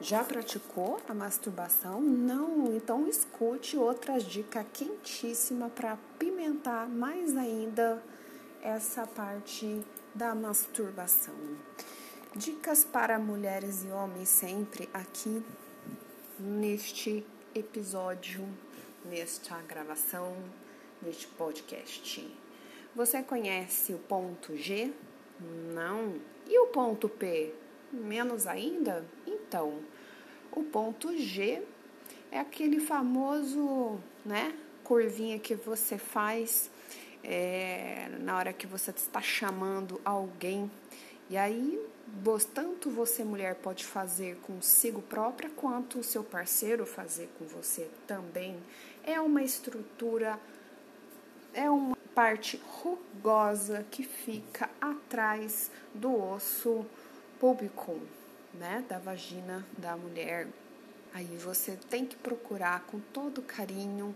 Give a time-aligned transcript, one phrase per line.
[0.00, 2.00] Já praticou a masturbação?
[2.00, 2.74] Não?
[2.74, 8.02] Então escute outras dicas quentíssimas para apimentar mais ainda
[8.62, 9.84] essa parte
[10.14, 11.34] da masturbação.
[12.34, 15.44] Dicas para mulheres e homens sempre aqui
[16.38, 18.48] neste episódio,
[19.04, 20.34] nesta gravação,
[21.02, 22.34] neste podcast.
[22.96, 24.94] Você conhece o ponto G?
[25.74, 26.18] Não.
[26.46, 27.52] E o ponto P?
[27.92, 29.04] Menos ainda?
[29.26, 29.80] Então,
[30.52, 31.62] o ponto G
[32.30, 34.54] é aquele famoso, né,
[34.84, 36.70] curvinha que você faz
[37.22, 40.70] é, na hora que você está chamando alguém.
[41.28, 41.80] E aí,
[42.54, 48.56] tanto você, mulher, pode fazer consigo própria, quanto o seu parceiro fazer com você também.
[49.04, 50.38] É uma estrutura,
[51.54, 56.84] é uma parte rugosa que fica atrás do osso
[57.40, 57.98] público,
[58.52, 60.46] né, da vagina da mulher.
[61.12, 64.14] Aí você tem que procurar com todo carinho,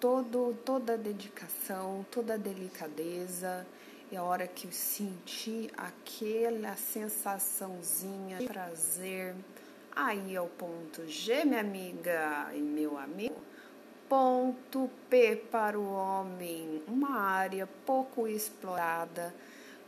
[0.00, 3.64] todo, toda dedicação, toda delicadeza.
[4.10, 9.36] E a hora que eu sentir aquela sensaçãozinha de prazer,
[9.94, 13.40] aí é o ponto G, minha amiga e meu amigo.
[14.08, 19.32] Ponto P para o homem, uma área pouco explorada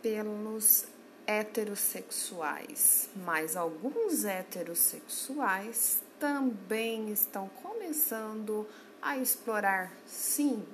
[0.00, 0.86] pelos
[1.26, 8.66] heterossexuais, mas alguns heterossexuais também estão começando
[9.00, 10.64] a explorar, sim,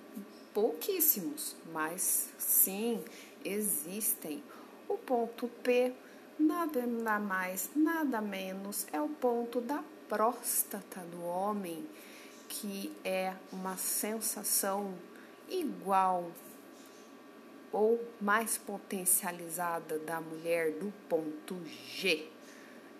[0.55, 3.05] pouquíssimos, mas sim,
[3.45, 4.42] existem.
[4.89, 5.92] O ponto P,
[6.39, 6.87] nada
[7.19, 11.87] mais, nada menos, é o ponto da próstata do homem,
[12.48, 14.95] que é uma sensação
[15.48, 16.31] igual
[17.73, 22.27] ou mais potencializada da mulher do ponto G.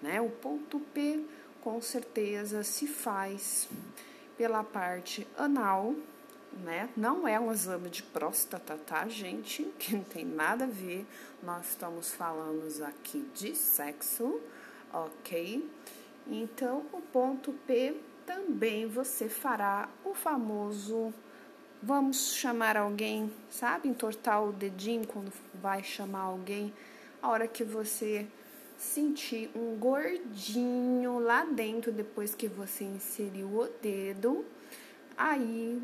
[0.03, 0.21] Né?
[0.21, 1.25] O ponto P
[1.61, 3.69] com certeza se faz
[4.37, 5.95] pela parte anal,
[6.65, 6.89] né?
[6.97, 9.65] Não é um exame de próstata, tá, gente?
[9.79, 11.07] Que não tem nada a ver.
[11.43, 14.41] Nós estamos falando aqui de sexo,
[14.93, 15.69] ok?
[16.27, 17.95] Então, o ponto P
[18.27, 21.13] também você fará o famoso
[21.83, 23.89] Vamos chamar alguém, sabe?
[23.89, 26.75] Entortar o dedinho quando vai chamar alguém.
[27.23, 28.27] A hora que você
[28.77, 34.45] sentir um gordinho lá dentro depois que você inseriu o dedo,
[35.17, 35.83] aí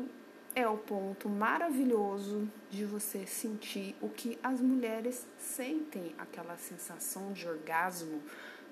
[0.53, 7.47] é o ponto maravilhoso de você sentir o que as mulheres sentem, aquela sensação de
[7.47, 8.21] orgasmo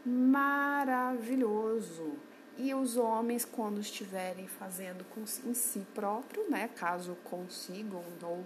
[0.05, 0.75] maravilhoso.
[2.57, 5.05] E os homens, quando estiverem fazendo
[5.45, 8.45] em si próprio, né, caso consigam, ou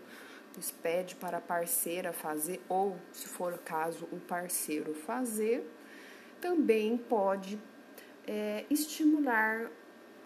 [0.83, 5.65] pede para a parceira fazer, ou se for o caso, o parceiro fazer,
[6.41, 7.59] também pode
[8.27, 9.69] é, estimular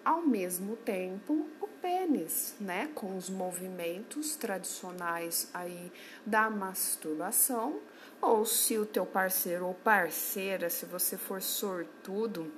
[0.04, 5.92] ao mesmo tempo o pênis, né, com os movimentos tradicionais aí
[6.26, 7.80] da masturbação,
[8.22, 12.52] ou se o teu parceiro ou parceira, se você for sortudo,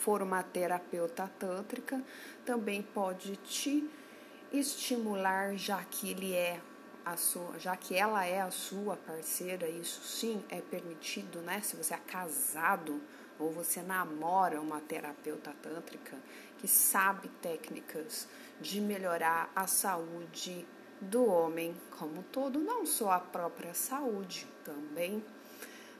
[0.00, 2.02] for uma terapeuta tântrica,
[2.44, 3.88] também pode te
[4.52, 6.60] estimular, já que ele é
[7.04, 11.60] a sua, já que ela é a sua parceira, isso sim é permitido, né?
[11.60, 13.00] Se você é casado
[13.38, 16.16] ou você namora uma terapeuta tântrica
[16.58, 18.28] que sabe técnicas
[18.60, 20.66] de melhorar a saúde
[21.00, 25.24] do homem como todo, não só a própria saúde também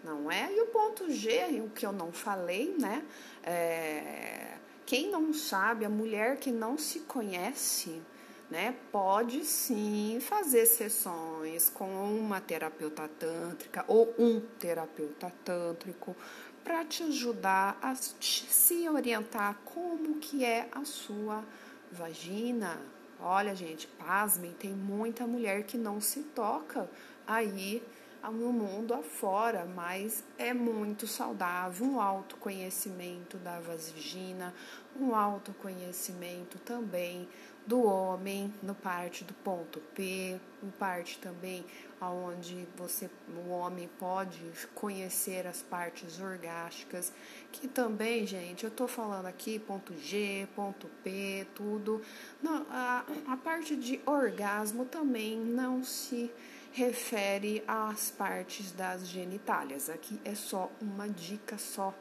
[0.03, 0.53] não é?
[0.53, 3.05] E o ponto G, o que eu não falei, né?
[3.43, 4.57] É,
[4.87, 8.03] quem não sabe, a mulher que não se conhece,
[8.51, 16.17] né, pode sim fazer sessões com uma terapeuta tântrica ou um terapeuta tântrico
[16.65, 21.45] para te ajudar a se orientar como que é a sua
[21.93, 22.77] vagina.
[23.21, 26.91] Olha, gente, pasmem, tem muita mulher que não se toca
[27.27, 27.83] aí
[28.29, 34.55] no mundo afora, mas é muito saudável um autoconhecimento da vagina,
[34.99, 37.29] um autoconhecimento também
[37.67, 41.65] do homem, no parte do ponto P, no parte também
[42.01, 44.41] aonde você, o homem pode
[44.75, 47.13] conhecer as partes orgásticas,
[47.53, 52.01] que também, gente, eu tô falando aqui ponto G, ponto P, tudo.
[52.43, 56.33] Não, a, a parte de orgasmo também não se
[56.73, 59.91] refere às partes das genitálias.
[59.91, 61.95] Aqui é só uma dica só,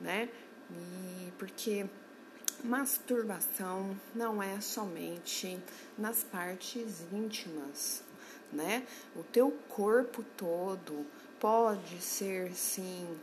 [0.00, 0.28] né?
[0.70, 1.86] E porque
[2.62, 5.58] masturbação não é somente
[5.98, 8.02] nas partes íntimas,
[8.52, 8.86] né?
[9.16, 11.06] O teu corpo todo
[11.38, 13.18] pode ser sim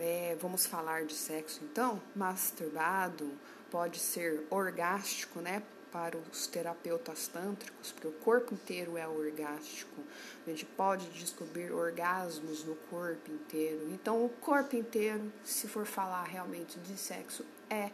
[0.00, 2.02] É, vamos falar de sexo então?
[2.16, 3.30] Masturbado
[3.70, 5.62] pode ser orgástico, né?
[5.94, 10.02] Para os terapeutas tântricos, porque o corpo inteiro é orgástico.
[10.44, 13.88] A gente pode descobrir orgasmos no corpo inteiro.
[13.92, 17.92] Então, o corpo inteiro, se for falar realmente de sexo, é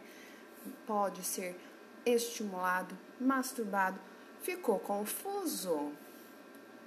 [0.87, 1.55] pode ser
[2.03, 3.99] estimulado, masturbado.
[4.41, 5.91] Ficou confuso?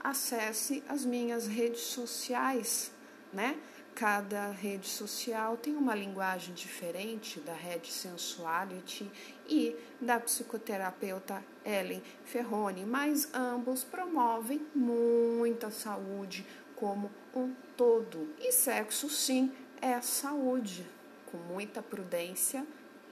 [0.00, 2.90] Acesse as minhas redes sociais,
[3.32, 3.56] né?
[3.94, 9.08] Cada rede social tem uma linguagem diferente da rede Sensuality
[9.49, 16.44] e da psicoterapeuta Ellen Ferroni, mas ambos promovem muita saúde
[16.75, 18.35] como um todo.
[18.41, 20.85] E sexo, sim, é saúde,
[21.26, 22.67] com muita prudência,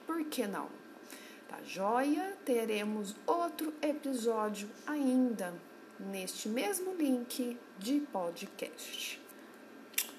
[0.04, 0.68] por que não?
[1.48, 2.36] Tá joia?
[2.44, 5.54] Teremos outro episódio ainda
[6.00, 9.21] neste mesmo link de podcast.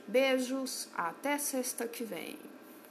[0.07, 2.38] Beijos, até sexta que vem.